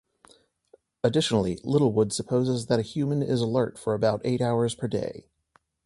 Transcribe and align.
Additionally, 1.03 1.59
Littlewood 1.63 2.11
supposes 2.11 2.65
that 2.65 2.79
a 2.79 2.81
human 2.81 3.21
is 3.21 3.39
alert 3.39 3.77
for 3.77 3.93
about 3.93 4.19
eight 4.23 4.41
hours 4.41 4.73
per 4.73 4.87
day. 4.87 5.27